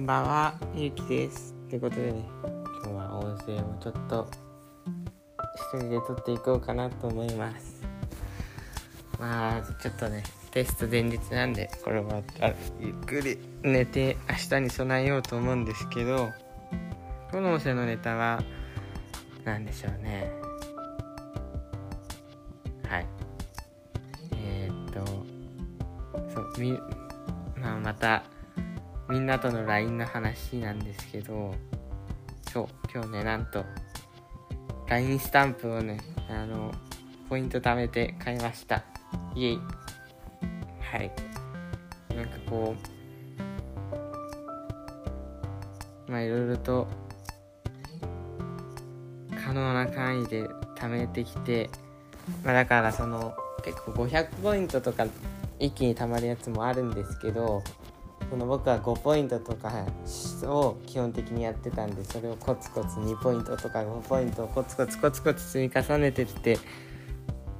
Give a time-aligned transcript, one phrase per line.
[0.00, 1.54] んばんは、ゆうきです。
[1.68, 2.24] ということでね、
[2.82, 4.30] 今日は音声もちょっと
[5.74, 7.82] 一人で撮っていこうかなと思います。
[9.18, 12.22] まあ、ちょっとね、テスト前日なんで、これは
[12.80, 16.30] ゆっくり寝て明日に備えようと思うんですけど、
[17.30, 18.42] 今日の音声のネタは、
[19.44, 20.32] なんでしょうね。
[22.88, 23.06] はい。
[24.32, 25.04] えー、っと、
[26.34, 26.72] そう、み、
[27.60, 28.24] まあ、また、
[29.10, 31.52] みんなとの LINE の話なんですけど、
[32.52, 33.64] そう、今日ね、なんと、
[34.88, 36.70] LINE スタンプをね、あの、
[37.28, 38.84] ポイント貯めて買いました。
[39.34, 39.60] イエイ。
[40.80, 41.10] はい。
[42.14, 42.76] なんかこ
[46.08, 46.86] う、まあいろいろと、
[49.44, 50.44] 可能な範囲で
[50.76, 51.68] 貯めてきて、
[52.44, 53.34] まあだからその、
[53.64, 55.04] 結構500ポイントとか
[55.58, 57.64] 一気に貯まるやつもあるんですけど、
[58.30, 59.84] その僕は5ポイントとか
[60.44, 66.56] を基本的にやってたんでそれをコツコツ2ポイントとか5ポイントをコツコツコツコツ積み重ねてって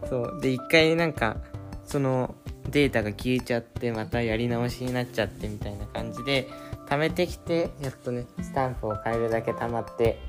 [0.09, 0.39] そう。
[0.41, 1.39] で1回なんか
[1.84, 2.36] その
[2.70, 6.48] データが消えちゃってまたやり直しになっちゃってみたいな感じで
[6.87, 10.20] 貯めてきてやっとねスタンプを買えるだけ貯まって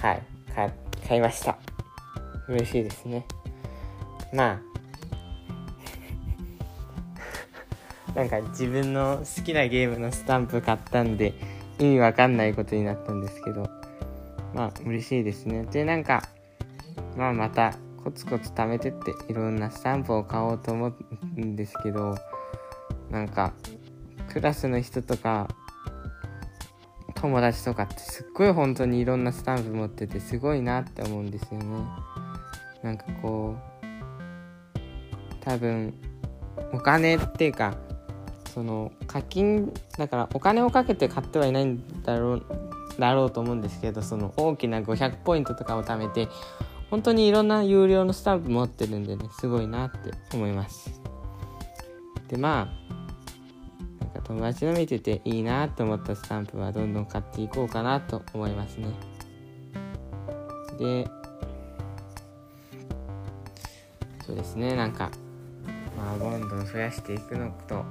[0.00, 0.22] はい
[1.06, 1.58] 買いました。
[2.48, 3.26] 嬉しいですね。
[4.32, 4.60] まあ
[8.14, 11.34] なんか自分の好きなゲームのスタンプ買ったんで
[11.78, 13.68] 意味わかんないことになったんですけど
[14.54, 15.66] まあ嬉しいですね。
[15.72, 16.22] でなんか
[17.16, 20.94] まあまたコツコツ貯めてっていろんなスタンプを買おうと思
[21.36, 22.16] うんですけど
[23.10, 23.52] なんか
[24.28, 25.48] クラスの人とか
[27.14, 31.84] 友達とかってすっごい本当にいろんなスタンプ持っててすごいなって思うんですよね。
[32.82, 33.84] なんかこう
[35.40, 35.94] 多分
[36.72, 37.74] お金っていうか
[38.54, 42.46] その課金だからお金をかけて買ってはいないんだろう
[43.00, 46.28] だろうと思うんですけどその大きな500ポイントとかを貯めて
[46.88, 51.00] 本当にいろんな有料のスタンプ持ってるんでねすごいなって思います。
[52.28, 52.72] でま
[54.00, 58.86] あなんか友達の見てていいなと思ったスタンプはどんどん買っていこうかなと思いますね。
[60.78, 61.08] で
[64.24, 65.10] そうですねなんか
[65.96, 67.84] まあどんどん増やしていくのと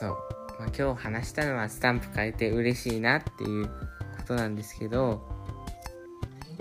[0.00, 0.10] そう、
[0.58, 3.72] まあ、今日話したのはスタンプ変えて嬉しいなっていうこ
[4.28, 5.20] となんですけど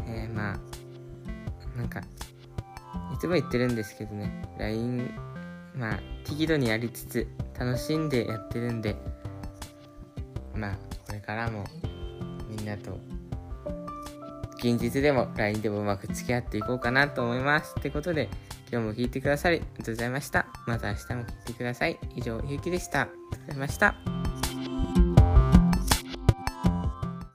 [0.05, 2.01] えー、まあなんか
[3.13, 4.43] いつも言ってるんですけどね。
[4.57, 5.09] LINE
[5.73, 8.97] まあ適度にやりつつ楽しんでやってるんで
[10.53, 11.63] まあこれからも
[12.49, 12.99] みんなと
[14.59, 18.29] 現実でも LINE でもうまく付き合っていこうかなと思いますってことで
[18.71, 20.45] 今日も聞いてくださりありがとうございました。
[20.67, 21.97] また明日も聞いてください。
[22.15, 23.01] 以上、ゆうきでした。
[23.01, 24.28] ありがとうございました。